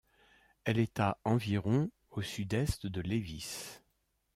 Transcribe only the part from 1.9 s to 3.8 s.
au sud-est de Lévis.